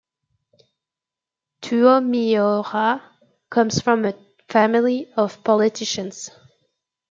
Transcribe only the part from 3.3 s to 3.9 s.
comes